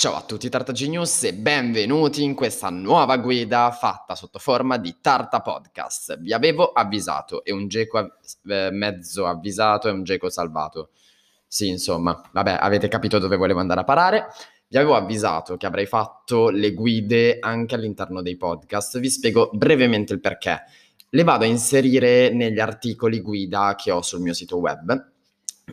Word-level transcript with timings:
Ciao 0.00 0.14
a 0.14 0.22
tutti 0.22 0.48
Tarta 0.48 0.72
Genius 0.72 1.24
e 1.24 1.34
benvenuti 1.34 2.22
in 2.22 2.34
questa 2.34 2.70
nuova 2.70 3.18
guida 3.18 3.70
fatta 3.70 4.14
sotto 4.14 4.38
forma 4.38 4.78
di 4.78 4.96
Tarta 4.98 5.42
Podcast. 5.42 6.18
Vi 6.20 6.32
avevo 6.32 6.72
avvisato, 6.72 7.44
è 7.44 7.50
un 7.50 7.68
geco 7.68 7.98
av- 7.98 8.10
eh, 8.46 8.70
mezzo 8.70 9.26
avvisato 9.26 9.88
e 9.88 9.90
un 9.90 10.02
geco 10.02 10.30
salvato. 10.30 10.92
Sì, 11.46 11.68
insomma, 11.68 12.18
vabbè, 12.32 12.56
avete 12.58 12.88
capito 12.88 13.18
dove 13.18 13.36
volevo 13.36 13.60
andare 13.60 13.80
a 13.80 13.84
parare. 13.84 14.28
Vi 14.68 14.78
avevo 14.78 14.94
avvisato 14.96 15.58
che 15.58 15.66
avrei 15.66 15.84
fatto 15.84 16.48
le 16.48 16.72
guide 16.72 17.36
anche 17.38 17.74
all'interno 17.74 18.22
dei 18.22 18.38
podcast. 18.38 18.98
Vi 18.98 19.10
spiego 19.10 19.50
brevemente 19.52 20.14
il 20.14 20.20
perché. 20.20 20.62
Le 21.10 21.24
vado 21.24 21.44
a 21.44 21.46
inserire 21.46 22.32
negli 22.32 22.58
articoli 22.58 23.20
guida 23.20 23.74
che 23.76 23.90
ho 23.90 24.00
sul 24.00 24.22
mio 24.22 24.32
sito 24.32 24.56
web 24.56 25.10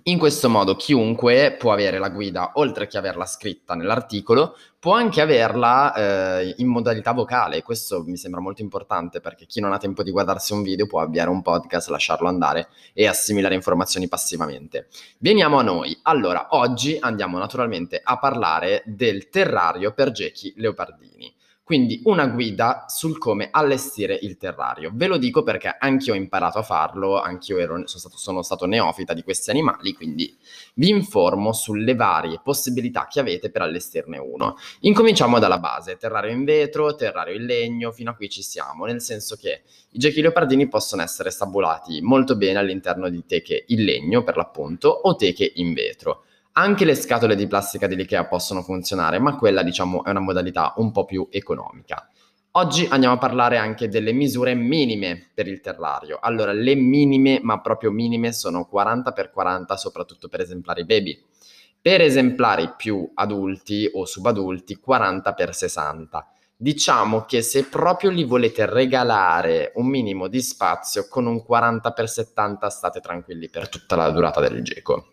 in 0.04 0.18
questo 0.18 0.50
modo 0.50 0.76
chiunque 0.76 1.56
può 1.58 1.72
avere 1.72 2.00
la 2.00 2.10
guida, 2.10 2.52
oltre 2.56 2.88
che 2.88 2.98
averla 2.98 3.26
scritta 3.26 3.76
nell'articolo, 3.76 4.56
può 4.80 4.94
anche 4.94 5.22
averla 5.22 5.94
eh, 5.94 6.56
in 6.58 6.68
modalità 6.68 7.12
vocale. 7.12 7.62
Questo 7.62 8.04
mi 8.04 8.18
sembra 8.18 8.42
molto 8.42 8.62
importante 8.62 9.20
perché 9.20 9.46
chi 9.46 9.60
non 9.60 9.74
ha 9.74 9.78
tempo 9.78 10.04
di 10.04 10.12
guardarsi 10.12 10.54
un 10.54 10.62
video 10.62 10.88
può 10.88 11.02
avviare 11.02 11.30
un 11.30 11.42
podcast, 11.42 11.90
lasciarlo 11.90 12.28
andare 12.28 12.70
e 12.94 13.08
assimilare 13.08 13.56
informazioni 13.56 14.08
passivamente. 14.08 14.88
Veniamo 15.20 15.60
a 15.60 15.64
noi. 15.64 15.98
Allora, 16.04 16.48
oggi 16.52 16.98
andiamo 17.00 17.38
naturalmente 17.38 18.00
a 18.04 18.18
parlare 18.18 18.84
del 18.86 19.30
terrario 19.30 19.94
per 19.94 20.12
gechi 20.12 20.54
leopardini. 20.58 21.37
Quindi 21.68 22.00
una 22.06 22.28
guida 22.28 22.86
sul 22.88 23.18
come 23.18 23.50
allestire 23.52 24.18
il 24.22 24.38
terrario. 24.38 24.90
Ve 24.94 25.08
lo 25.08 25.18
dico 25.18 25.44
perché 25.44 25.76
anch'io 25.78 26.14
ho 26.14 26.16
imparato 26.16 26.60
a 26.60 26.64
farlo, 26.64 27.20
anch'io 27.20 27.58
ero, 27.58 27.74
sono, 27.88 28.00
stato, 28.00 28.16
sono 28.16 28.42
stato 28.42 28.66
neofita 28.66 29.14
di 29.14 29.22
questi 29.22 29.50
animali, 29.50 29.92
quindi 29.92 30.34
vi 30.76 30.88
informo 30.88 31.52
sulle 31.52 31.94
varie 31.94 32.40
possibilità 32.42 33.10
che 33.12 33.20
avete 33.20 33.52
per 33.52 33.64
allestirne 33.64 34.18
uno. 34.18 34.56
Incominciamo 34.80 35.40
dalla 35.40 35.60
base, 35.60 35.98
terrario 35.98 36.32
in 36.32 36.46
vetro, 36.46 36.96
terrario 36.96 37.36
in 37.36 37.44
legno, 37.44 37.92
fino 37.92 38.12
a 38.12 38.16
qui 38.16 38.30
ci 38.30 38.44
siamo, 38.44 38.86
nel 38.86 39.02
senso 39.02 39.36
che 39.36 39.64
i 39.90 40.00
gechi 40.00 40.22
leopardini 40.22 40.70
possono 40.70 41.02
essere 41.02 41.32
stabulati 41.32 42.00
molto 42.02 42.38
bene 42.38 42.60
all'interno 42.60 43.10
di 43.10 43.26
teche 43.26 43.66
in 43.68 43.84
legno, 43.84 44.24
per 44.24 44.38
l'appunto, 44.38 44.88
o 44.88 45.18
teche 45.18 45.52
in 45.56 45.74
vetro. 45.74 46.24
Anche 46.60 46.86
le 46.86 46.96
scatole 46.96 47.36
di 47.36 47.46
plastica 47.46 47.86
dell'IKEA 47.86 48.26
possono 48.26 48.64
funzionare, 48.64 49.20
ma 49.20 49.36
quella 49.36 49.62
diciamo 49.62 50.04
è 50.04 50.10
una 50.10 50.22
modalità 50.22 50.74
un 50.78 50.92
po' 50.92 51.06
più 51.06 51.28
economica. 51.30 52.10
Oggi 52.54 52.88
andiamo 52.90 53.14
a 53.14 53.20
parlare 53.20 53.58
anche 53.58 53.88
delle 53.90 54.12
misure 54.12 54.56
minime 54.56 55.30
per 55.36 55.48
il 55.48 55.62
terrario. 55.62 56.18
Allora, 56.20 56.54
le 56.54 56.74
minime, 56.74 57.40
ma 57.44 57.62
proprio 57.62 57.92
minime, 57.92 58.34
sono 58.34 58.66
40 58.66 59.14
x 59.16 59.30
40, 59.32 59.78
soprattutto 59.78 60.30
per 60.30 60.42
esemplari 60.42 60.84
baby. 60.84 61.24
Per 61.80 62.02
esemplari 62.02 62.74
più 62.76 63.08
adulti 63.14 63.88
o 63.94 64.06
subadulti, 64.06 64.78
40 64.78 65.36
x 65.38 65.50
60. 65.50 66.32
Diciamo 66.56 67.26
che 67.26 67.44
se 67.44 67.66
proprio 67.66 68.10
li 68.10 68.24
volete 68.24 68.66
regalare 68.66 69.74
un 69.76 69.86
minimo 69.86 70.28
di 70.28 70.42
spazio, 70.42 71.06
con 71.08 71.28
un 71.28 71.44
40 71.44 71.94
x 71.96 72.04
70 72.04 72.70
state 72.72 73.00
tranquilli 73.00 73.48
per 73.48 73.70
tutta 73.70 73.96
la 73.96 74.10
durata 74.10 74.42
del 74.42 74.64
geco. 74.64 75.12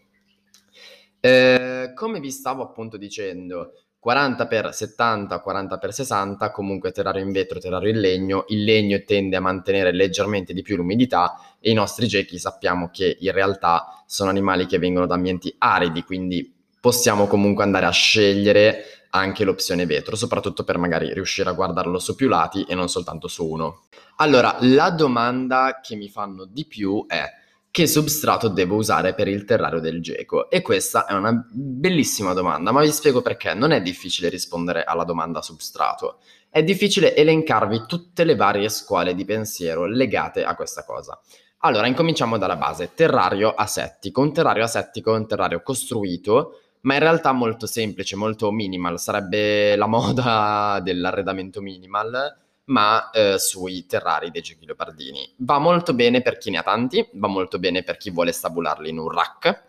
Eh, 1.26 1.92
come 1.94 2.20
vi 2.20 2.30
stavo 2.30 2.62
appunto 2.62 2.98
dicendo, 2.98 3.72
40 3.98 4.46
x 4.46 4.68
70, 4.68 5.40
40 5.40 5.78
x 5.78 5.88
60, 5.88 6.50
comunque 6.50 6.92
terrario 6.92 7.22
in 7.22 7.32
vetro, 7.32 7.58
terrario 7.58 7.88
in 7.88 7.98
legno, 7.98 8.44
il 8.48 8.62
legno 8.62 9.02
tende 9.06 9.36
a 9.36 9.40
mantenere 9.40 9.90
leggermente 9.90 10.52
di 10.52 10.60
più 10.60 10.76
l'umidità 10.76 11.40
e 11.60 11.70
i 11.70 11.72
nostri 11.72 12.08
gechi 12.08 12.38
sappiamo 12.38 12.90
che 12.92 13.16
in 13.18 13.32
realtà 13.32 14.04
sono 14.04 14.28
animali 14.28 14.66
che 14.66 14.76
vengono 14.78 15.06
da 15.06 15.14
ambienti 15.14 15.54
aridi, 15.56 16.02
quindi 16.02 16.54
possiamo 16.78 17.26
comunque 17.26 17.64
andare 17.64 17.86
a 17.86 17.90
scegliere 17.90 19.06
anche 19.08 19.44
l'opzione 19.44 19.86
vetro, 19.86 20.16
soprattutto 20.16 20.62
per 20.62 20.76
magari 20.76 21.10
riuscire 21.14 21.48
a 21.48 21.54
guardarlo 21.54 21.98
su 21.98 22.14
più 22.14 22.28
lati 22.28 22.64
e 22.64 22.74
non 22.74 22.90
soltanto 22.90 23.28
su 23.28 23.48
uno. 23.48 23.84
Allora, 24.16 24.58
la 24.60 24.90
domanda 24.90 25.80
che 25.82 25.96
mi 25.96 26.10
fanno 26.10 26.44
di 26.44 26.66
più 26.66 27.06
è 27.08 27.24
che 27.74 27.88
substrato 27.88 28.46
devo 28.46 28.76
usare 28.76 29.14
per 29.14 29.26
il 29.26 29.44
terrario 29.44 29.80
del 29.80 30.00
geco? 30.00 30.48
E 30.48 30.62
questa 30.62 31.06
è 31.06 31.12
una 31.12 31.44
bellissima 31.50 32.32
domanda, 32.32 32.70
ma 32.70 32.80
vi 32.80 32.92
spiego 32.92 33.20
perché. 33.20 33.52
Non 33.52 33.72
è 33.72 33.82
difficile 33.82 34.28
rispondere 34.28 34.84
alla 34.84 35.02
domanda 35.02 35.42
substrato, 35.42 36.20
è 36.48 36.62
difficile 36.62 37.16
elencarvi 37.16 37.82
tutte 37.88 38.22
le 38.22 38.36
varie 38.36 38.68
scuole 38.68 39.12
di 39.16 39.24
pensiero 39.24 39.86
legate 39.86 40.44
a 40.44 40.54
questa 40.54 40.84
cosa. 40.84 41.20
Allora, 41.62 41.88
incominciamo 41.88 42.38
dalla 42.38 42.54
base. 42.54 42.92
Terrario 42.94 43.52
asettico. 43.52 44.20
Un 44.20 44.32
terrario 44.32 44.62
asettico 44.62 45.12
è 45.12 45.18
un 45.18 45.26
terrario 45.26 45.60
costruito, 45.60 46.60
ma 46.82 46.94
in 46.94 47.00
realtà 47.00 47.32
molto 47.32 47.66
semplice, 47.66 48.14
molto 48.14 48.52
minimal. 48.52 49.00
Sarebbe 49.00 49.74
la 49.74 49.88
moda 49.90 50.78
dell'arredamento 50.80 51.60
minimal 51.60 52.42
ma 52.66 53.10
eh, 53.10 53.38
sui 53.38 53.86
terrari 53.86 54.30
dei 54.30 54.42
giochi 54.42 54.66
leopardini. 54.66 55.34
Va 55.38 55.58
molto 55.58 55.94
bene 55.94 56.22
per 56.22 56.38
chi 56.38 56.50
ne 56.50 56.58
ha 56.58 56.62
tanti, 56.62 57.06
va 57.14 57.28
molto 57.28 57.58
bene 57.58 57.82
per 57.82 57.96
chi 57.96 58.10
vuole 58.10 58.32
stabularli 58.32 58.88
in 58.88 58.98
un 58.98 59.10
rack 59.10 59.64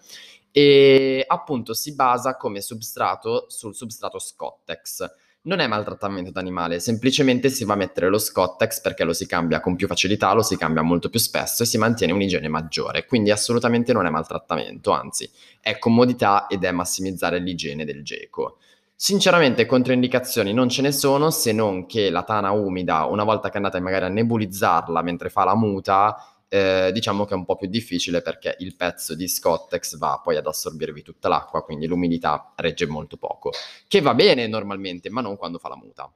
e 0.51 1.25
appunto 1.27 1.73
si 1.73 1.95
basa 1.95 2.37
come 2.37 2.61
substrato 2.61 3.47
sul 3.49 3.75
substrato 3.75 4.19
Scottex. 4.19 5.05
Non 5.41 5.59
è 5.59 5.67
maltrattamento 5.67 6.31
d'animale, 6.31 6.79
semplicemente 6.79 7.49
si 7.49 7.65
va 7.65 7.73
a 7.73 7.75
mettere 7.75 8.07
lo 8.07 8.17
Scottex 8.17 8.79
perché 8.79 9.03
lo 9.03 9.13
si 9.13 9.27
cambia 9.27 9.59
con 9.59 9.75
più 9.75 9.85
facilità, 9.85 10.33
lo 10.33 10.41
si 10.41 10.57
cambia 10.57 10.81
molto 10.81 11.09
più 11.09 11.19
spesso 11.19 11.63
e 11.63 11.65
si 11.65 11.77
mantiene 11.77 12.13
un'igiene 12.13 12.47
maggiore, 12.47 13.05
quindi 13.05 13.31
assolutamente 13.31 13.91
non 13.93 14.05
è 14.05 14.09
maltrattamento, 14.09 14.91
anzi 14.91 15.29
è 15.59 15.77
comodità 15.77 16.47
ed 16.47 16.63
è 16.63 16.71
massimizzare 16.71 17.39
l'igiene 17.39 17.83
del 17.83 18.01
geco. 18.03 18.57
Sinceramente 18.97 19.65
controindicazioni 19.65 20.53
non 20.53 20.69
ce 20.69 20.81
ne 20.81 20.93
sono, 20.93 21.29
se 21.29 21.51
non 21.51 21.85
che 21.85 22.09
la 22.09 22.23
tana 22.23 22.51
umida, 22.51 23.03
una 23.05 23.25
volta 23.25 23.49
che 23.49 23.57
andate 23.57 23.81
magari 23.81 24.05
a 24.05 24.07
nebulizzarla 24.07 25.01
mentre 25.01 25.29
fa 25.29 25.43
la 25.43 25.53
muta, 25.53 26.15
eh, 26.47 26.91
diciamo 26.93 27.25
che 27.25 27.33
è 27.33 27.37
un 27.37 27.43
po' 27.43 27.57
più 27.57 27.67
difficile 27.67 28.21
perché 28.21 28.55
il 28.59 28.77
pezzo 28.77 29.13
di 29.13 29.27
Scottex 29.27 29.97
va 29.97 30.21
poi 30.23 30.37
ad 30.37 30.47
assorbirvi 30.47 31.01
tutta 31.01 31.27
l'acqua, 31.27 31.63
quindi 31.63 31.87
l'umidità 31.87 32.53
regge 32.55 32.87
molto 32.87 33.17
poco, 33.17 33.51
che 33.85 33.99
va 33.99 34.13
bene 34.13 34.47
normalmente, 34.47 35.09
ma 35.09 35.19
non 35.19 35.35
quando 35.35 35.57
fa 35.57 35.67
la 35.67 35.75
muta. 35.75 36.09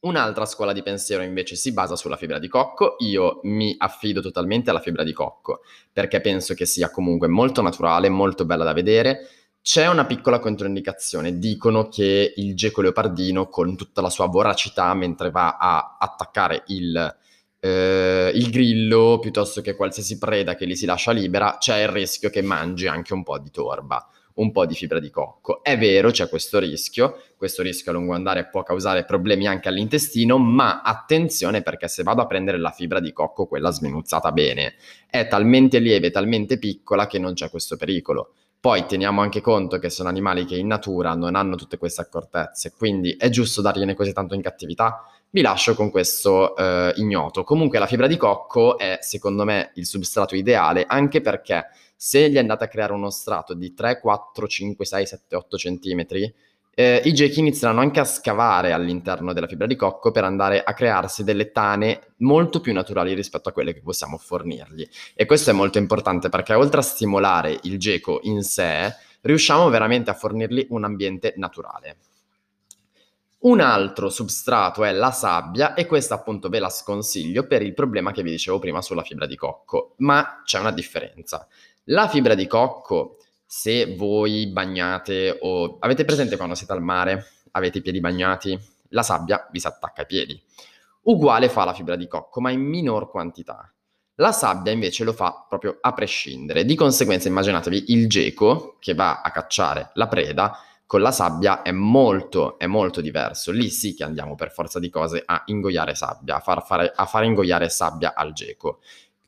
Un'altra 0.00 0.46
scuola 0.46 0.72
di 0.72 0.82
pensiero 0.82 1.22
invece 1.22 1.54
si 1.56 1.74
basa 1.74 1.96
sulla 1.96 2.16
fibra 2.16 2.38
di 2.38 2.48
cocco, 2.48 2.96
io 3.00 3.40
mi 3.42 3.74
affido 3.76 4.22
totalmente 4.22 4.70
alla 4.70 4.80
fibra 4.80 5.04
di 5.04 5.12
cocco 5.12 5.60
perché 5.92 6.22
penso 6.22 6.54
che 6.54 6.64
sia 6.64 6.90
comunque 6.90 7.28
molto 7.28 7.60
naturale, 7.60 8.08
molto 8.08 8.46
bella 8.46 8.64
da 8.64 8.72
vedere, 8.72 9.28
c'è 9.62 9.86
una 9.86 10.06
piccola 10.06 10.38
controindicazione, 10.38 11.38
dicono 11.38 11.88
che 11.88 12.32
il 12.36 12.56
geco 12.56 12.80
leopardino 12.80 13.48
con 13.48 13.76
tutta 13.76 14.00
la 14.00 14.08
sua 14.08 14.26
voracità 14.26 14.92
mentre 14.94 15.30
va 15.30 15.58
a 15.58 15.96
attaccare 16.00 16.62
il, 16.68 17.16
eh, 17.60 18.32
il 18.34 18.50
grillo 18.50 19.18
piuttosto 19.20 19.60
che 19.60 19.76
qualsiasi 19.76 20.16
preda 20.16 20.54
che 20.54 20.66
gli 20.66 20.74
si 20.74 20.86
lascia 20.86 21.12
libera, 21.12 21.58
c'è 21.58 21.82
il 21.82 21.88
rischio 21.88 22.30
che 22.30 22.40
mangi 22.40 22.86
anche 22.86 23.12
un 23.12 23.22
po' 23.22 23.38
di 23.38 23.50
torba, 23.50 24.08
un 24.36 24.50
po' 24.50 24.64
di 24.64 24.74
fibra 24.74 24.98
di 24.98 25.10
cocco. 25.10 25.62
È 25.62 25.76
vero, 25.76 26.10
c'è 26.10 26.30
questo 26.30 26.58
rischio, 26.58 27.20
questo 27.36 27.62
rischio 27.62 27.90
a 27.90 27.94
lungo 27.94 28.14
andare 28.14 28.48
può 28.48 28.62
causare 28.62 29.04
problemi 29.04 29.46
anche 29.46 29.68
all'intestino, 29.68 30.38
ma 30.38 30.80
attenzione 30.80 31.60
perché 31.60 31.86
se 31.86 32.02
vado 32.02 32.22
a 32.22 32.26
prendere 32.26 32.58
la 32.58 32.70
fibra 32.70 32.98
di 32.98 33.12
cocco, 33.12 33.46
quella 33.46 33.70
sminuzzata 33.70 34.32
bene, 34.32 34.76
è 35.06 35.28
talmente 35.28 35.78
lieve, 35.80 36.10
talmente 36.10 36.58
piccola 36.58 37.06
che 37.06 37.18
non 37.18 37.34
c'è 37.34 37.50
questo 37.50 37.76
pericolo 37.76 38.32
poi 38.60 38.84
teniamo 38.84 39.22
anche 39.22 39.40
conto 39.40 39.78
che 39.78 39.88
sono 39.88 40.10
animali 40.10 40.44
che 40.44 40.56
in 40.56 40.66
natura 40.66 41.14
non 41.14 41.34
hanno 41.34 41.56
tutte 41.56 41.78
queste 41.78 42.02
accortezze, 42.02 42.74
quindi 42.76 43.16
è 43.18 43.30
giusto 43.30 43.62
dargliene 43.62 43.94
così 43.94 44.12
tanto 44.12 44.34
in 44.34 44.42
cattività? 44.42 45.02
Vi 45.30 45.40
lascio 45.40 45.74
con 45.74 45.90
questo 45.90 46.54
eh, 46.56 46.92
ignoto. 46.96 47.42
Comunque 47.42 47.78
la 47.78 47.86
fibra 47.86 48.06
di 48.06 48.18
cocco 48.18 48.76
è 48.76 48.98
secondo 49.00 49.44
me 49.44 49.70
il 49.76 49.86
substrato 49.86 50.34
ideale 50.34 50.84
anche 50.86 51.22
perché 51.22 51.68
se 51.96 52.28
gli 52.28 52.36
andate 52.36 52.64
a 52.64 52.68
creare 52.68 52.92
uno 52.92 53.08
strato 53.10 53.54
di 53.54 53.72
3, 53.72 53.98
4, 53.98 54.46
5, 54.46 54.84
6, 54.84 55.06
7, 55.06 55.36
8 55.36 55.56
centimetri, 55.56 56.34
eh, 56.72 57.02
i 57.04 57.12
gechi 57.12 57.40
inizieranno 57.40 57.80
anche 57.80 58.00
a 58.00 58.04
scavare 58.04 58.72
all'interno 58.72 59.32
della 59.32 59.46
fibra 59.46 59.66
di 59.66 59.76
cocco 59.76 60.12
per 60.12 60.24
andare 60.24 60.62
a 60.62 60.72
crearsi 60.72 61.24
delle 61.24 61.52
tane 61.52 62.14
molto 62.18 62.60
più 62.60 62.72
naturali 62.72 63.12
rispetto 63.12 63.48
a 63.48 63.52
quelle 63.52 63.74
che 63.74 63.82
possiamo 63.82 64.16
fornirgli. 64.16 64.88
E 65.14 65.26
questo 65.26 65.50
è 65.50 65.52
molto 65.52 65.78
importante 65.78 66.28
perché 66.28 66.54
oltre 66.54 66.80
a 66.80 66.84
stimolare 66.84 67.58
il 67.64 67.78
geco 67.78 68.20
in 68.22 68.42
sé, 68.42 68.94
riusciamo 69.22 69.68
veramente 69.68 70.10
a 70.10 70.14
fornirgli 70.14 70.66
un 70.70 70.84
ambiente 70.84 71.34
naturale. 71.36 71.96
Un 73.40 73.60
altro 73.60 74.10
substrato 74.10 74.84
è 74.84 74.92
la 74.92 75.12
sabbia 75.12 75.72
e 75.72 75.86
questa 75.86 76.14
appunto 76.14 76.50
ve 76.50 76.58
la 76.58 76.68
sconsiglio 76.68 77.46
per 77.46 77.62
il 77.62 77.72
problema 77.72 78.12
che 78.12 78.22
vi 78.22 78.30
dicevo 78.30 78.58
prima 78.58 78.82
sulla 78.82 79.02
fibra 79.02 79.24
di 79.24 79.34
cocco, 79.34 79.94
ma 79.98 80.42
c'è 80.44 80.58
una 80.58 80.72
differenza. 80.72 81.46
La 81.84 82.06
fibra 82.06 82.34
di 82.34 82.46
cocco 82.46 83.16
se 83.52 83.96
voi 83.96 84.46
bagnate 84.46 85.36
o 85.40 85.78
avete 85.80 86.04
presente 86.04 86.36
quando 86.36 86.54
siete 86.54 86.72
al 86.72 86.80
mare, 86.80 87.26
avete 87.50 87.78
i 87.78 87.82
piedi 87.82 87.98
bagnati, 87.98 88.56
la 88.90 89.02
sabbia 89.02 89.48
vi 89.50 89.58
si 89.58 89.66
attacca 89.66 90.02
ai 90.02 90.06
piedi. 90.06 90.40
Uguale 91.02 91.48
fa 91.48 91.64
la 91.64 91.74
fibra 91.74 91.96
di 91.96 92.06
cocco, 92.06 92.40
ma 92.40 92.52
in 92.52 92.60
minor 92.60 93.10
quantità. 93.10 93.68
La 94.14 94.30
sabbia 94.30 94.70
invece 94.70 95.02
lo 95.02 95.12
fa 95.12 95.46
proprio 95.48 95.78
a 95.80 95.92
prescindere. 95.92 96.64
Di 96.64 96.76
conseguenza 96.76 97.26
immaginatevi 97.26 97.86
il 97.88 98.08
geco 98.08 98.76
che 98.78 98.94
va 98.94 99.20
a 99.20 99.32
cacciare 99.32 99.90
la 99.94 100.06
preda 100.06 100.56
Con 100.86 101.00
la 101.00 101.10
sabbia 101.10 101.62
è 101.62 101.72
molto, 101.72 102.56
è 102.56 102.66
molto 102.66 103.00
diverso. 103.00 103.50
Lì 103.50 103.68
sì 103.68 103.94
che 103.94 104.04
andiamo 104.04 104.36
per 104.36 104.52
forza 104.52 104.78
di 104.78 104.90
cose 104.90 105.24
a 105.26 105.42
ingoiare 105.46 105.96
sabbia, 105.96 106.36
a 106.36 106.40
far, 106.40 106.64
fare, 106.64 106.92
a 106.94 107.04
far 107.04 107.24
ingoiare 107.24 107.68
sabbia 107.68 108.14
al 108.14 108.32
geco. 108.32 108.78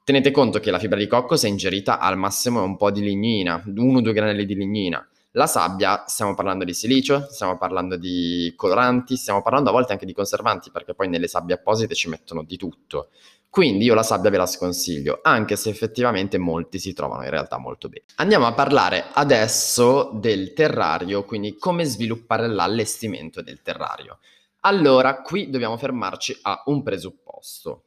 Tenete 0.05 0.33
conto 0.33 0.59
che 0.59 0.73
la 0.73 0.81
fibra 0.81 0.99
di 0.99 1.07
cocco, 1.07 1.37
se 1.37 1.47
ingerita, 1.47 2.01
al 2.01 2.19
massimo 2.19 2.61
è 2.61 2.65
un 2.65 2.77
po' 2.77 2.91
di 2.91 3.03
lignina, 3.03 3.63
uno 3.77 3.99
o 3.99 4.01
due 4.01 4.13
granelli 4.13 4.45
di 4.45 4.57
lignina. 4.57 5.09
La 5.35 5.47
sabbia, 5.47 6.03
stiamo 6.09 6.35
parlando 6.35 6.65
di 6.65 6.75
silicio, 6.75 7.29
stiamo 7.31 7.57
parlando 7.57 7.97
di 7.97 8.53
coloranti, 8.57 9.17
stiamo 9.17 9.43
parlando 9.43 9.71
a 9.71 9.73
volte 9.73 9.93
anche 9.93 10.05
di 10.05 10.13
conservanti, 10.13 10.73
perché 10.73 10.95
poi 10.95 11.09
nelle 11.09 11.29
sabbie 11.29 11.55
apposite 11.55 11.95
ci 11.95 12.09
mettono 12.09 12.43
di 12.43 12.57
tutto. 12.57 13.11
Quindi 13.49 13.85
io 13.85 13.95
la 13.95 14.03
sabbia 14.03 14.29
ve 14.31 14.39
la 14.39 14.47
sconsiglio, 14.47 15.21
anche 15.23 15.55
se 15.55 15.71
effettivamente 15.71 16.37
molti 16.37 16.81
si 16.81 16.93
trovano 16.93 17.23
in 17.23 17.31
realtà 17.31 17.59
molto 17.59 17.89
bene. 17.89 18.07
Andiamo 18.17 18.47
a 18.47 18.55
parlare 18.55 19.05
adesso 19.13 20.11
del 20.15 20.53
terrario, 20.53 21.25
quindi 21.25 21.55
come 21.57 21.85
sviluppare 21.85 22.49
l'allestimento 22.49 23.41
del 23.41 23.63
terrario. 23.63 24.19
Allora, 24.65 25.23
qui 25.23 25.49
dobbiamo 25.49 25.77
fermarci 25.77 26.39
a 26.43 26.63
un 26.67 26.83
presupposto. 26.83 27.85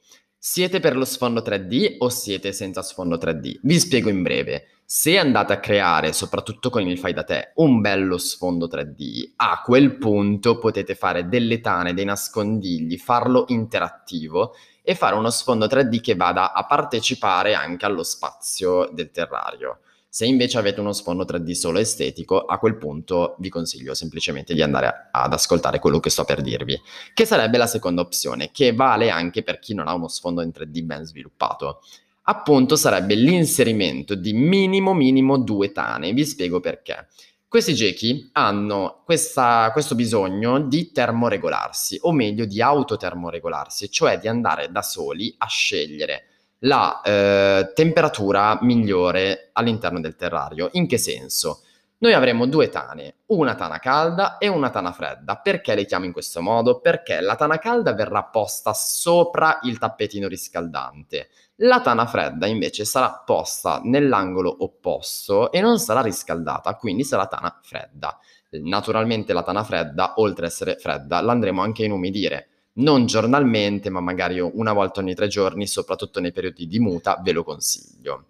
Siete 0.48 0.80
per 0.80 0.96
lo 0.96 1.06
sfondo 1.06 1.42
3D 1.42 1.96
o 1.98 2.10
siete 2.10 2.54
senza 2.54 2.84
sfondo 2.84 3.16
3D? 3.16 3.58
Vi 3.64 3.80
spiego 3.80 4.10
in 4.10 4.22
breve. 4.22 4.68
Se 4.86 5.18
andate 5.18 5.54
a 5.54 5.60
creare, 5.60 6.14
soprattutto 6.14 6.70
con 6.70 6.88
il 6.88 7.00
fai 7.00 7.14
da 7.14 7.24
te, 7.24 7.54
un 7.56 7.82
bello 7.82 8.20
sfondo 8.20 8.68
3D, 8.68 9.32
a 9.38 9.64
quel 9.66 9.98
punto 9.98 10.60
potete 10.60 10.94
fare 10.94 11.28
delle 11.28 11.62
tane, 11.62 11.96
dei 11.96 12.06
nascondigli, 12.06 12.96
farlo 13.00 13.46
interattivo 13.48 14.54
e 14.84 14.94
fare 14.94 15.16
uno 15.16 15.32
sfondo 15.32 15.66
3D 15.66 16.00
che 16.00 16.16
vada 16.16 16.54
a 16.54 16.64
partecipare 16.68 17.56
anche 17.56 17.88
allo 17.88 18.04
spazio 18.04 18.92
del 18.94 19.10
terrario. 19.10 19.80
Se 20.16 20.26
invece 20.26 20.58
avete 20.58 20.80
uno 20.80 20.94
sfondo 20.94 21.26
3D 21.26 21.52
solo 21.52 21.78
estetico, 21.78 22.40
a 22.40 22.58
quel 22.58 22.78
punto 22.78 23.36
vi 23.40 23.50
consiglio 23.50 23.94
semplicemente 23.94 24.54
di 24.54 24.62
andare 24.62 25.10
ad 25.12 25.34
ascoltare 25.34 25.80
quello 25.80 26.00
che 26.00 26.10
sto 26.10 26.24
per 26.24 26.40
dirvi, 26.40 26.82
che 27.14 27.26
sarebbe 27.26 27.58
la 27.58 27.68
seconda 27.68 28.00
opzione, 28.00 28.50
che 28.54 28.72
vale 28.72 29.10
anche 29.10 29.44
per 29.44 29.60
chi 29.60 29.74
non 29.74 29.90
ha 29.90 29.94
uno 29.94 30.08
sfondo 30.08 30.42
in 30.42 30.54
3D 30.56 30.84
ben 30.84 31.04
sviluppato 31.04 31.82
appunto 32.28 32.78
sarebbe 32.78 33.14
l'inserimento 33.14 34.16
di 34.16 34.32
minimo 34.32 34.94
minimo 34.94 35.38
due 35.38 35.74
tane. 35.74 36.14
Vi 36.14 36.24
spiego 36.24 36.62
perché. 36.62 37.08
Questi 37.50 37.74
gechi 37.74 38.30
hanno 38.32 39.02
questa, 39.04 39.70
questo 39.74 39.96
bisogno 39.96 40.62
di 40.62 40.94
termoregolarsi, 40.94 41.98
o 42.04 42.14
meglio 42.14 42.46
di 42.46 42.62
autotermoregolarsi, 42.62 43.92
cioè 43.92 44.18
di 44.18 44.30
andare 44.30 44.72
da 44.72 44.82
soli 44.82 45.36
a 45.40 45.48
scegliere 45.48 46.28
la 46.66 47.02
eh, 47.02 47.72
temperatura 47.74 48.58
migliore 48.62 49.50
all'interno 49.54 50.00
del 50.00 50.16
terrario. 50.16 50.70
In 50.74 50.88
che 50.88 50.98
senso? 50.98 51.62
Noi 51.98 52.14
avremo 52.14 52.46
due 52.46 52.70
tane, 52.70 53.16
una 53.28 53.56
tana 53.56 53.80
calda 53.80 54.38
e 54.38 54.48
una 54.48 54.70
tana 54.70 54.92
fredda. 54.92 55.38
Perché 55.38 55.74
le 55.76 55.86
chiamo 55.86 56.06
in 56.06 56.12
questo 56.12 56.42
modo? 56.42 56.80
Perché 56.80 57.22
la 57.22 57.36
tana 57.36 57.58
calda 57.58 57.94
verrà 57.94 58.24
posta 58.24 58.74
sopra 58.74 59.60
il 59.64 59.78
tappetino 59.78 60.28
riscaldante 60.28 61.30
la 61.60 61.80
tana 61.80 62.06
fredda 62.06 62.48
invece 62.48 62.84
sarà 62.84 63.24
posta 63.26 63.80
nell'angolo 63.84 64.54
opposto 64.60 65.52
e 65.54 65.62
non 65.62 65.80
sarà 65.80 66.02
riscaldata, 66.02 66.76
quindi 66.76 67.06
sarà 67.06 67.28
tana 67.28 67.60
fredda. 67.62 68.20
Naturalmente 68.62 69.32
la 69.32 69.44
tana 69.44 69.64
fredda, 69.64 70.16
oltre 70.18 70.48
ad 70.48 70.52
essere 70.52 70.76
fredda, 70.76 71.22
l'andremo 71.22 71.62
anche 71.62 71.84
a 71.84 71.86
inumidire. 71.86 72.50
Non 72.78 73.06
giornalmente, 73.06 73.90
ma 73.90 74.02
magari 74.02 74.40
una 74.40 74.74
volta 74.74 75.00
ogni 75.00 75.16
tre 75.16 75.28
giorni, 75.28 75.66
soprattutto 75.66 76.20
nei 76.20 76.32
periodi 76.32 76.68
di 76.68 76.80
muta, 76.80 77.22
ve 77.24 77.32
lo 77.32 77.44
consiglio. 77.44 78.28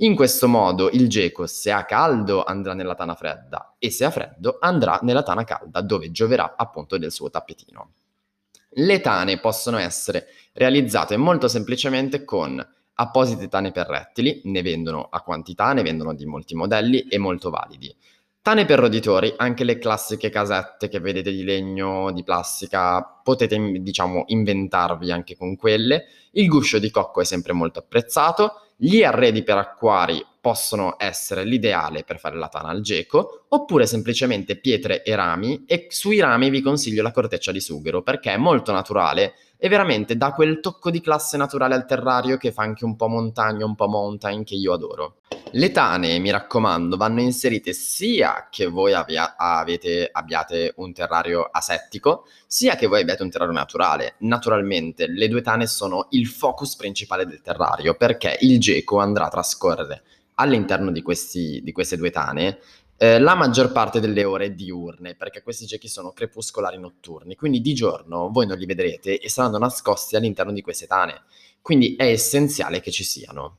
In 0.00 0.14
questo 0.14 0.46
modo 0.46 0.88
il 0.90 1.08
geco, 1.08 1.48
se 1.48 1.72
ha 1.72 1.84
caldo, 1.84 2.44
andrà 2.44 2.74
nella 2.74 2.94
tana 2.94 3.16
fredda 3.16 3.74
e 3.78 3.90
se 3.90 4.04
ha 4.04 4.10
freddo, 4.10 4.58
andrà 4.60 5.00
nella 5.02 5.24
tana 5.24 5.42
calda, 5.42 5.80
dove 5.80 6.12
gioverà 6.12 6.54
appunto 6.56 6.96
del 6.98 7.10
suo 7.10 7.30
tappetino. 7.30 7.94
Le 8.70 9.00
tane 9.00 9.40
possono 9.40 9.78
essere 9.78 10.28
realizzate 10.52 11.16
molto 11.16 11.48
semplicemente 11.48 12.24
con 12.24 12.64
apposite 13.00 13.48
tane 13.48 13.72
per 13.72 13.88
rettili, 13.88 14.42
ne 14.44 14.62
vendono 14.62 15.08
a 15.10 15.20
quantità, 15.22 15.72
ne 15.72 15.82
vendono 15.82 16.14
di 16.14 16.26
molti 16.26 16.54
modelli 16.54 17.08
e 17.08 17.18
molto 17.18 17.50
validi. 17.50 17.92
Tane 18.40 18.64
per 18.64 18.78
roditori, 18.78 19.34
anche 19.36 19.64
le 19.64 19.78
classiche 19.78 20.30
casette 20.30 20.88
che 20.88 21.00
vedete 21.00 21.32
di 21.32 21.44
legno, 21.44 22.12
di 22.12 22.22
plastica, 22.22 23.17
potete 23.28 23.58
diciamo 23.82 24.24
inventarvi 24.28 25.12
anche 25.12 25.36
con 25.36 25.54
quelle. 25.54 26.06
Il 26.30 26.48
guscio 26.48 26.78
di 26.78 26.90
cocco 26.90 27.20
è 27.20 27.24
sempre 27.24 27.52
molto 27.52 27.78
apprezzato. 27.78 28.68
Gli 28.74 29.02
arredi 29.02 29.42
per 29.42 29.58
acquari 29.58 30.24
possono 30.40 30.94
essere 30.96 31.44
l'ideale 31.44 32.04
per 32.04 32.18
fare 32.18 32.36
la 32.36 32.48
tana 32.48 32.70
al 32.70 32.80
geco, 32.80 33.44
oppure 33.48 33.86
semplicemente 33.86 34.56
pietre 34.56 35.02
e 35.02 35.14
rami, 35.14 35.64
e 35.66 35.88
sui 35.90 36.20
rami 36.20 36.48
vi 36.48 36.62
consiglio 36.62 37.02
la 37.02 37.10
corteccia 37.10 37.52
di 37.52 37.60
sughero 37.60 38.00
perché 38.00 38.32
è 38.32 38.38
molto 38.38 38.72
naturale 38.72 39.34
e 39.58 39.68
veramente 39.68 40.16
dà 40.16 40.32
quel 40.32 40.60
tocco 40.60 40.90
di 40.90 41.02
classe 41.02 41.36
naturale 41.36 41.74
al 41.74 41.84
terrario 41.84 42.38
che 42.38 42.52
fa 42.52 42.62
anche 42.62 42.86
un 42.86 42.96
po' 42.96 43.08
montagna, 43.08 43.66
un 43.66 43.74
po' 43.74 43.88
mountain 43.88 44.42
che 44.44 44.54
io 44.54 44.72
adoro. 44.72 45.16
Le 45.52 45.70
tane, 45.72 46.18
mi 46.18 46.30
raccomando, 46.30 46.96
vanno 46.96 47.20
inserite 47.20 47.72
sia 47.72 48.48
che 48.50 48.66
voi 48.66 48.92
abbia- 48.92 49.34
avete, 49.36 50.08
abbiate 50.10 50.74
un 50.76 50.92
terrario 50.92 51.48
asettico, 51.50 52.26
sia 52.46 52.76
che 52.76 52.86
voi 52.86 53.00
abbiate 53.18 53.22
un 53.22 53.30
terrario 53.30 53.54
naturale. 53.54 54.14
Naturalmente 54.18 55.06
le 55.08 55.28
due 55.28 55.42
tane 55.42 55.66
sono 55.66 56.06
il 56.10 56.26
focus 56.26 56.76
principale 56.76 57.26
del 57.26 57.40
terrario 57.40 57.94
perché 57.94 58.38
il 58.40 58.60
geco 58.60 58.98
andrà 58.98 59.26
a 59.26 59.30
trascorrere 59.30 60.02
all'interno 60.34 60.92
di, 60.92 61.02
questi, 61.02 61.60
di 61.62 61.72
queste 61.72 61.96
due 61.96 62.10
tane 62.10 62.58
eh, 63.00 63.20
la 63.20 63.36
maggior 63.36 63.70
parte 63.70 64.00
delle 64.00 64.24
ore 64.24 64.54
diurne, 64.54 65.14
perché 65.14 65.40
questi 65.40 65.66
gechi 65.66 65.86
sono 65.86 66.10
crepuscolari 66.10 66.78
notturni, 66.78 67.36
quindi 67.36 67.60
di 67.60 67.72
giorno 67.72 68.28
voi 68.30 68.44
non 68.46 68.58
li 68.58 68.66
vedrete 68.66 69.20
e 69.20 69.28
saranno 69.28 69.58
nascosti 69.58 70.16
all'interno 70.16 70.50
di 70.50 70.62
queste 70.62 70.88
tane, 70.88 71.22
quindi 71.62 71.94
è 71.94 72.06
essenziale 72.06 72.80
che 72.80 72.90
ci 72.90 73.04
siano. 73.04 73.58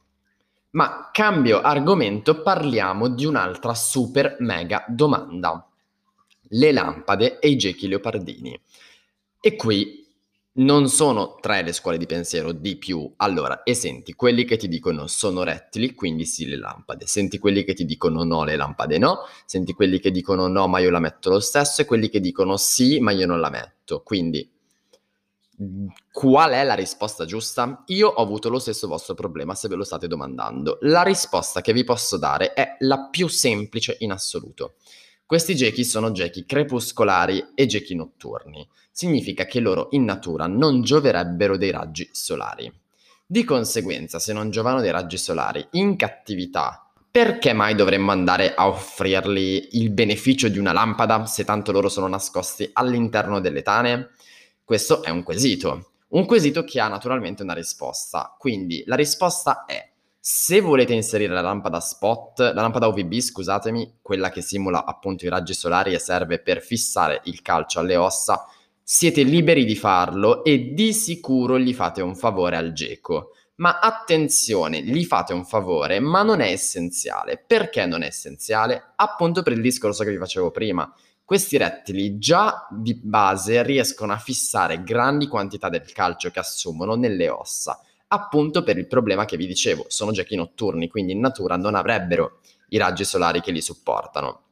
Ma 0.71 1.09
cambio 1.13 1.61
argomento, 1.61 2.41
parliamo 2.41 3.07
di 3.07 3.25
un'altra 3.25 3.73
super 3.73 4.35
mega 4.39 4.83
domanda. 4.89 5.65
Le 6.49 6.71
lampade 6.73 7.39
e 7.39 7.47
i 7.47 7.55
gechi 7.55 7.87
leopardini. 7.87 8.59
E 9.41 9.55
qui 9.55 10.05
non 10.59 10.89
sono 10.89 11.37
tre 11.39 11.61
le 11.61 11.71
scuole 11.71 11.97
di 11.97 12.05
pensiero 12.05 12.51
di 12.51 12.75
più. 12.77 13.13
Allora, 13.17 13.63
e 13.63 13.73
senti 13.73 14.13
quelli 14.13 14.43
che 14.43 14.57
ti 14.57 14.67
dicono 14.67 15.07
sono 15.07 15.43
rettili, 15.43 15.93
quindi 15.93 16.25
sì 16.25 16.45
le 16.47 16.57
lampade. 16.57 17.07
Senti 17.07 17.37
quelli 17.37 17.63
che 17.63 17.73
ti 17.73 17.85
dicono 17.85 18.23
no, 18.23 18.43
le 18.43 18.57
lampade 18.57 18.97
no. 18.97 19.19
Senti 19.45 19.73
quelli 19.73 19.99
che 19.99 20.11
dicono 20.11 20.47
no, 20.47 20.67
ma 20.67 20.79
io 20.79 20.89
la 20.89 20.99
metto 20.99 21.29
lo 21.29 21.39
stesso. 21.39 21.81
E 21.81 21.85
quelli 21.85 22.09
che 22.09 22.19
dicono 22.19 22.57
sì, 22.57 22.99
ma 22.99 23.11
io 23.11 23.25
non 23.25 23.39
la 23.39 23.49
metto. 23.49 24.01
Quindi, 24.03 24.51
qual 26.11 26.51
è 26.51 26.63
la 26.63 26.73
risposta 26.73 27.23
giusta? 27.25 27.83
Io 27.87 28.09
ho 28.09 28.21
avuto 28.21 28.49
lo 28.49 28.59
stesso 28.59 28.87
vostro 28.87 29.13
problema, 29.13 29.55
se 29.55 29.69
ve 29.69 29.75
lo 29.75 29.83
state 29.85 30.07
domandando. 30.07 30.79
La 30.81 31.03
risposta 31.03 31.61
che 31.61 31.71
vi 31.71 31.85
posso 31.85 32.17
dare 32.17 32.51
è 32.53 32.75
la 32.79 33.07
più 33.09 33.27
semplice 33.27 33.95
in 33.99 34.11
assoluto. 34.11 34.75
Questi 35.29 35.55
gechi 35.55 35.83
sono 35.83 36.11
gechi 36.11 36.43
crepuscolari 36.43 37.49
e 37.53 37.67
gechi 37.67 37.93
notturni. 37.93 38.67
Significa 38.89 39.45
che 39.45 39.59
loro 39.59 39.89
in 39.91 40.03
natura 40.03 40.47
non 40.47 40.81
gioverebbero 40.81 41.55
dei 41.55 41.69
raggi 41.69 42.09
solari. 42.11 42.73
Di 43.27 43.43
conseguenza, 43.43 44.17
se 44.17 44.33
non 44.33 44.49
giovano 44.49 44.81
dei 44.81 44.89
raggi 44.89 45.17
solari 45.19 45.63
in 45.73 45.97
cattività, 45.97 46.91
perché 47.11 47.53
mai 47.53 47.75
dovremmo 47.75 48.09
andare 48.09 48.55
a 48.55 48.67
offrirgli 48.69 49.67
il 49.73 49.91
beneficio 49.91 50.47
di 50.47 50.57
una 50.57 50.73
lampada 50.73 51.23
se 51.27 51.43
tanto 51.43 51.71
loro 51.71 51.89
sono 51.89 52.07
nascosti 52.07 52.67
all'interno 52.73 53.39
delle 53.39 53.61
tane? 53.61 54.13
Questo 54.63 55.03
è 55.03 55.11
un 55.11 55.21
quesito. 55.21 55.91
Un 56.07 56.25
quesito 56.25 56.63
che 56.63 56.79
ha 56.79 56.87
naturalmente 56.87 57.43
una 57.43 57.53
risposta. 57.53 58.35
Quindi 58.35 58.81
la 58.87 58.95
risposta 58.95 59.65
è 59.65 59.88
se 60.21 60.59
volete 60.59 60.93
inserire 60.93 61.33
la 61.33 61.39
lampada 61.39 61.79
spot, 61.79 62.39
la 62.39 62.51
lampada 62.51 62.87
UVB, 62.87 63.19
scusatemi, 63.19 63.99
quella 64.01 64.29
che 64.29 64.41
simula 64.41 64.83
appunto 64.83 65.25
i 65.25 65.29
raggi 65.29 65.53
solari 65.53 65.93
e 65.93 65.99
serve 65.99 66.39
per 66.41 66.61
fissare 66.61 67.21
il 67.25 67.41
calcio 67.41 67.79
alle 67.79 67.95
ossa, 67.95 68.45
siete 68.83 69.23
liberi 69.23 69.63
di 69.63 69.77
farlo 69.77 70.43
e 70.43 70.73
di 70.73 70.91
sicuro 70.91 71.57
gli 71.57 71.73
fate 71.73 72.01
un 72.01 72.15
favore 72.15 72.57
al 72.57 72.73
geco. 72.73 73.31
Ma 73.55 73.79
attenzione, 73.79 74.81
gli 74.81 75.05
fate 75.05 75.31
un 75.31 75.45
favore, 75.45 76.01
ma 76.01 76.21
non 76.21 76.41
è 76.41 76.51
essenziale. 76.51 77.41
Perché 77.45 77.85
non 77.85 78.01
è 78.01 78.07
essenziale? 78.07 78.93
Appunto 78.97 79.41
per 79.41 79.53
il 79.53 79.61
discorso 79.61 80.03
che 80.03 80.11
vi 80.11 80.17
facevo 80.17 80.51
prima. 80.51 80.93
Questi 81.23 81.57
rettili 81.57 82.17
già 82.17 82.67
di 82.69 82.93
base 82.95 83.63
riescono 83.63 84.11
a 84.11 84.17
fissare 84.17 84.83
grandi 84.83 85.27
quantità 85.27 85.69
del 85.69 85.89
calcio 85.93 86.29
che 86.29 86.39
assumono 86.39 86.95
nelle 86.95 87.29
ossa 87.29 87.79
appunto 88.09 88.63
per 88.63 88.77
il 88.77 88.87
problema 88.87 89.25
che 89.25 89.37
vi 89.37 89.47
dicevo, 89.47 89.85
sono 89.87 90.11
giochi 90.11 90.35
notturni, 90.35 90.87
quindi 90.87 91.13
in 91.13 91.19
natura 91.19 91.57
non 91.57 91.75
avrebbero 91.75 92.39
i 92.69 92.77
raggi 92.77 93.03
solari 93.03 93.41
che 93.41 93.51
li 93.51 93.61
supportano. 93.61 94.43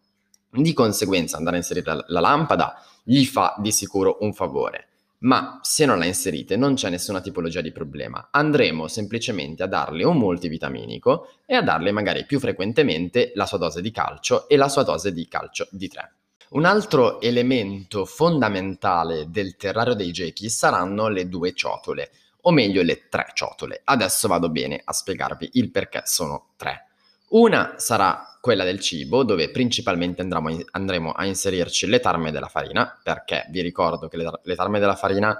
Di 0.49 0.73
conseguenza 0.73 1.37
andare 1.37 1.57
a 1.57 1.59
inserire 1.59 1.85
la, 1.85 2.03
la 2.07 2.19
lampada 2.19 2.81
gli 3.03 3.25
fa 3.25 3.55
di 3.57 3.71
sicuro 3.71 4.17
un 4.21 4.33
favore, 4.33 4.87
ma 5.19 5.59
se 5.61 5.85
non 5.85 5.97
la 5.97 6.05
inserite 6.05 6.55
non 6.55 6.75
c'è 6.75 6.89
nessuna 6.89 7.21
tipologia 7.21 7.61
di 7.61 7.71
problema. 7.71 8.29
Andremo 8.31 8.87
semplicemente 8.87 9.63
a 9.63 9.67
darle 9.67 10.03
un 10.03 10.17
multivitaminico 10.17 11.29
e 11.45 11.55
a 11.55 11.61
darle 11.61 11.91
magari 11.91 12.25
più 12.25 12.39
frequentemente 12.39 13.31
la 13.35 13.45
sua 13.45 13.57
dose 13.57 13.81
di 13.81 13.91
calcio 13.91 14.47
e 14.47 14.55
la 14.55 14.69
sua 14.69 14.83
dose 14.83 15.11
di 15.11 15.27
calcio 15.27 15.67
di 15.71 15.87
3. 15.87 16.13
Un 16.49 16.63
altro 16.63 17.19
elemento 17.19 18.05
fondamentale 18.05 19.29
del 19.29 19.57
terrario 19.57 19.95
dei 19.95 20.11
gechi 20.11 20.47
saranno 20.47 21.09
le 21.09 21.27
due 21.27 21.53
ciotole, 21.53 22.09
o 22.47 22.51
meglio 22.51 22.81
le 22.81 23.07
tre 23.09 23.27
ciotole. 23.33 23.81
Adesso 23.83 24.27
vado 24.27 24.49
bene 24.49 24.81
a 24.83 24.93
spiegarvi 24.93 25.49
il 25.53 25.69
perché 25.69 26.01
sono 26.05 26.51
tre. 26.55 26.85
Una 27.29 27.73
sarà 27.77 28.37
quella 28.39 28.63
del 28.63 28.79
cibo, 28.79 29.23
dove 29.23 29.51
principalmente 29.51 30.21
andremo, 30.21 30.57
andremo 30.71 31.11
a 31.11 31.25
inserirci 31.25 31.87
le 31.87 31.99
tarme 31.99 32.31
della 32.31 32.47
farina, 32.47 32.97
perché 33.03 33.45
vi 33.49 33.61
ricordo 33.61 34.07
che 34.07 34.15
le, 34.15 34.31
le 34.41 34.55
tarme 34.55 34.79
della 34.79 34.95
farina 34.95 35.37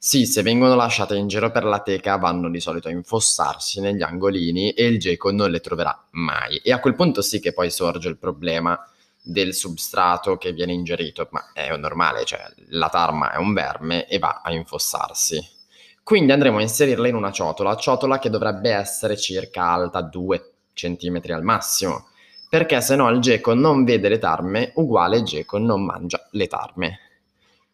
sì, 0.00 0.26
se 0.26 0.42
vengono 0.42 0.74
lasciate 0.74 1.16
in 1.16 1.28
giro 1.28 1.50
per 1.50 1.64
la 1.64 1.80
teca 1.80 2.16
vanno 2.16 2.48
di 2.50 2.60
solito 2.60 2.88
a 2.88 2.92
infossarsi 2.92 3.80
negli 3.80 4.02
angolini 4.02 4.70
e 4.70 4.86
il 4.86 4.98
geco 4.98 5.30
non 5.30 5.50
le 5.50 5.60
troverà 5.60 6.06
mai. 6.10 6.56
E 6.58 6.72
a 6.72 6.80
quel 6.80 6.94
punto 6.94 7.20
sì 7.22 7.40
che 7.40 7.52
poi 7.52 7.70
sorge 7.70 8.08
il 8.08 8.16
problema 8.16 8.80
del 9.22 9.54
substrato 9.54 10.36
che 10.36 10.52
viene 10.52 10.72
ingerito, 10.72 11.28
ma 11.30 11.50
è 11.52 11.76
normale, 11.76 12.24
cioè 12.24 12.44
la 12.70 12.88
tarma 12.88 13.32
è 13.32 13.36
un 13.36 13.52
verme 13.52 14.08
e 14.08 14.18
va 14.18 14.40
a 14.42 14.52
infossarsi. 14.52 15.57
Quindi 16.08 16.32
andremo 16.32 16.56
a 16.56 16.62
inserirla 16.62 17.06
in 17.06 17.16
una 17.16 17.30
ciotola, 17.30 17.76
ciotola 17.76 18.18
che 18.18 18.30
dovrebbe 18.30 18.70
essere 18.70 19.14
circa 19.14 19.68
alta 19.68 20.00
2 20.00 20.52
cm 20.72 21.20
al 21.32 21.42
massimo, 21.42 22.06
perché 22.48 22.80
se 22.80 22.96
no 22.96 23.10
il 23.10 23.20
geco 23.20 23.52
non 23.52 23.84
vede 23.84 24.08
le 24.08 24.16
tarme, 24.16 24.72
uguale 24.76 25.22
geco 25.22 25.58
non 25.58 25.84
mangia 25.84 26.26
le 26.30 26.46
tarme. 26.46 26.98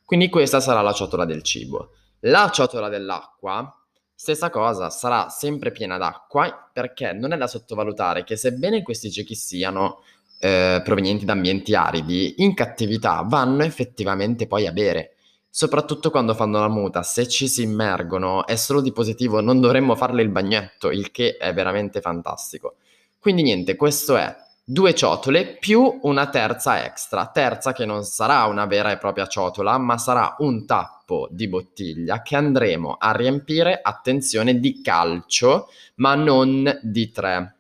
Quindi 0.04 0.28
questa 0.30 0.58
sarà 0.58 0.80
la 0.80 0.92
ciotola 0.92 1.24
del 1.24 1.44
cibo. 1.44 1.90
La 2.22 2.50
ciotola 2.52 2.88
dell'acqua, 2.88 3.72
stessa 4.12 4.50
cosa, 4.50 4.90
sarà 4.90 5.28
sempre 5.28 5.70
piena 5.70 5.96
d'acqua 5.96 6.70
perché 6.72 7.12
non 7.12 7.32
è 7.32 7.36
da 7.36 7.46
sottovalutare 7.46 8.24
che 8.24 8.34
sebbene 8.34 8.82
questi 8.82 9.10
gechi 9.10 9.36
siano 9.36 10.00
eh, 10.40 10.80
provenienti 10.82 11.24
da 11.24 11.34
ambienti 11.34 11.76
aridi, 11.76 12.34
in 12.38 12.52
cattività 12.54 13.24
vanno 13.24 13.62
effettivamente 13.62 14.48
poi 14.48 14.66
a 14.66 14.72
bere. 14.72 15.13
Soprattutto 15.56 16.10
quando 16.10 16.34
fanno 16.34 16.58
la 16.58 16.68
muta, 16.68 17.04
se 17.04 17.28
ci 17.28 17.46
si 17.46 17.62
immergono 17.62 18.44
è 18.44 18.56
solo 18.56 18.80
di 18.80 18.90
positivo, 18.90 19.40
non 19.40 19.60
dovremmo 19.60 19.94
farle 19.94 20.20
il 20.20 20.28
bagnetto, 20.28 20.90
il 20.90 21.12
che 21.12 21.36
è 21.36 21.54
veramente 21.54 22.00
fantastico. 22.00 22.74
Quindi 23.20 23.44
niente, 23.44 23.76
questo 23.76 24.16
è 24.16 24.34
due 24.64 24.96
ciotole 24.96 25.46
più 25.46 26.00
una 26.02 26.28
terza 26.28 26.84
extra, 26.84 27.28
terza 27.28 27.72
che 27.72 27.84
non 27.84 28.02
sarà 28.02 28.46
una 28.46 28.66
vera 28.66 28.90
e 28.90 28.98
propria 28.98 29.28
ciotola, 29.28 29.78
ma 29.78 29.96
sarà 29.96 30.34
un 30.38 30.66
tappo 30.66 31.28
di 31.30 31.46
bottiglia 31.46 32.20
che 32.22 32.34
andremo 32.34 32.96
a 32.98 33.12
riempire, 33.12 33.78
attenzione, 33.80 34.58
di 34.58 34.82
calcio, 34.82 35.68
ma 35.96 36.16
non 36.16 36.80
di 36.82 37.12
tre. 37.12 37.54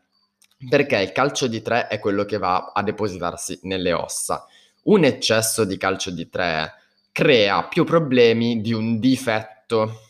Perché 0.68 0.96
il 0.96 1.12
calcio 1.12 1.46
di 1.46 1.62
tre 1.62 1.86
è 1.86 2.00
quello 2.00 2.24
che 2.24 2.38
va 2.38 2.72
a 2.74 2.82
depositarsi 2.82 3.60
nelle 3.62 3.92
ossa. 3.92 4.48
Un 4.82 5.04
eccesso 5.04 5.64
di 5.64 5.76
calcio 5.76 6.10
di 6.10 6.28
tre 6.28 6.72
crea 7.14 7.62
più 7.68 7.84
problemi 7.84 8.60
di 8.60 8.72
un 8.72 8.98
difetto. 8.98 10.00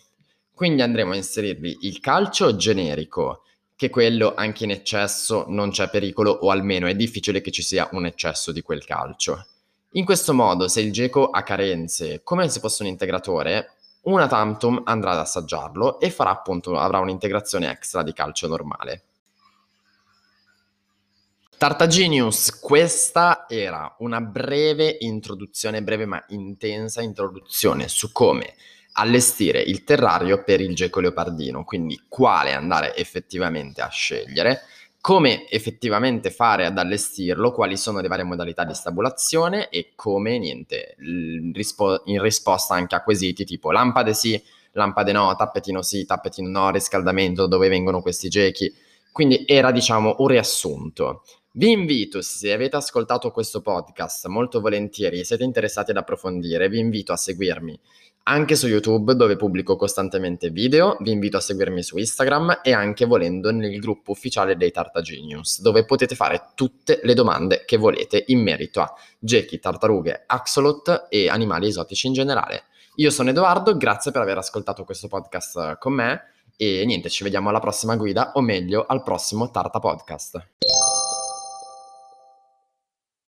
Quindi 0.54 0.80
andremo 0.80 1.12
a 1.12 1.16
inserirvi 1.16 1.80
il 1.82 2.00
calcio 2.00 2.56
generico, 2.56 3.42
che 3.76 3.90
quello 3.90 4.32
anche 4.34 4.64
in 4.64 4.70
eccesso 4.70 5.44
non 5.48 5.68
c'è 5.68 5.90
pericolo 5.90 6.30
o 6.30 6.48
almeno 6.48 6.86
è 6.86 6.94
difficile 6.94 7.42
che 7.42 7.50
ci 7.50 7.60
sia 7.60 7.90
un 7.92 8.06
eccesso 8.06 8.52
di 8.52 8.62
quel 8.62 8.86
calcio. 8.86 9.48
In 9.92 10.06
questo 10.06 10.32
modo, 10.32 10.66
se 10.66 10.80
il 10.80 10.92
geco 10.92 11.28
ha 11.28 11.42
carenze, 11.42 12.22
come 12.24 12.48
se 12.48 12.58
fosse 12.58 12.82
un 12.84 12.88
integratore, 12.88 13.72
una 14.04 14.26
tantum 14.26 14.80
andrà 14.86 15.10
ad 15.10 15.18
assaggiarlo 15.18 16.00
e 16.00 16.08
farà 16.08 16.30
appunto, 16.30 16.78
avrà 16.78 17.00
un'integrazione 17.00 17.70
extra 17.70 18.02
di 18.02 18.14
calcio 18.14 18.48
normale. 18.48 19.02
Tartagenius, 21.56 22.58
questa 22.60 23.46
era 23.48 23.94
una 24.00 24.20
breve 24.20 24.96
introduzione, 25.00 25.82
breve 25.82 26.04
ma 26.04 26.22
intensa 26.28 27.00
introduzione 27.00 27.88
su 27.88 28.12
come 28.12 28.54
allestire 28.94 29.60
il 29.60 29.82
terrario 29.84 30.42
per 30.44 30.60
il 30.60 30.74
geco 30.74 31.00
leopardino, 31.00 31.64
quindi 31.64 32.02
quale 32.08 32.52
andare 32.52 32.94
effettivamente 32.96 33.80
a 33.80 33.88
scegliere, 33.88 34.62
come 35.00 35.48
effettivamente 35.48 36.30
fare 36.30 36.66
ad 36.66 36.76
allestirlo, 36.76 37.52
quali 37.52 37.76
sono 37.76 38.00
le 38.00 38.08
varie 38.08 38.24
modalità 38.24 38.64
di 38.64 38.74
stabulazione 38.74 39.68
e 39.68 39.92
come, 39.94 40.38
niente, 40.38 40.96
in 40.98 41.52
risposta 42.20 42.74
anche 42.74 42.94
a 42.94 43.02
quesiti 43.02 43.44
tipo 43.44 43.70
lampade 43.70 44.12
sì, 44.12 44.42
lampade 44.72 45.12
no, 45.12 45.34
tappetino 45.36 45.82
sì, 45.82 46.04
tappetino 46.04 46.48
no, 46.48 46.70
riscaldamento, 46.70 47.46
dove 47.46 47.68
vengono 47.68 48.02
questi 48.02 48.28
gechi. 48.28 48.72
Quindi 49.12 49.44
era, 49.46 49.70
diciamo, 49.70 50.16
un 50.18 50.26
riassunto. 50.26 51.22
Vi 51.56 51.70
invito, 51.70 52.20
se 52.20 52.52
avete 52.52 52.74
ascoltato 52.74 53.30
questo 53.30 53.60
podcast 53.60 54.26
molto 54.26 54.60
volentieri 54.60 55.20
e 55.20 55.24
siete 55.24 55.44
interessati 55.44 55.92
ad 55.92 55.98
approfondire, 55.98 56.68
vi 56.68 56.80
invito 56.80 57.12
a 57.12 57.16
seguirmi 57.16 57.78
anche 58.24 58.56
su 58.56 58.66
YouTube 58.66 59.14
dove 59.14 59.36
pubblico 59.36 59.76
costantemente 59.76 60.50
video, 60.50 60.96
vi 60.98 61.12
invito 61.12 61.36
a 61.36 61.40
seguirmi 61.40 61.80
su 61.80 61.96
Instagram 61.96 62.58
e 62.64 62.72
anche 62.72 63.04
volendo 63.04 63.52
nel 63.52 63.78
gruppo 63.78 64.10
ufficiale 64.10 64.56
dei 64.56 64.72
Tartagenius 64.72 65.60
dove 65.60 65.84
potete 65.84 66.16
fare 66.16 66.50
tutte 66.56 66.98
le 67.04 67.14
domande 67.14 67.62
che 67.64 67.76
volete 67.76 68.24
in 68.28 68.42
merito 68.42 68.80
a 68.80 68.92
gechi, 69.16 69.60
tartarughe, 69.60 70.24
axolot 70.26 71.06
e 71.08 71.28
animali 71.28 71.68
esotici 71.68 72.08
in 72.08 72.14
generale. 72.14 72.64
Io 72.96 73.10
sono 73.10 73.30
Edoardo, 73.30 73.76
grazie 73.76 74.10
per 74.10 74.22
aver 74.22 74.38
ascoltato 74.38 74.82
questo 74.82 75.06
podcast 75.06 75.78
con 75.78 75.92
me 75.92 76.32
e 76.56 76.84
niente, 76.84 77.08
ci 77.10 77.22
vediamo 77.22 77.50
alla 77.50 77.60
prossima 77.60 77.94
guida 77.94 78.32
o 78.34 78.40
meglio 78.40 78.86
al 78.88 79.04
prossimo 79.04 79.52
Tarta 79.52 79.78
Podcast. 79.78 80.48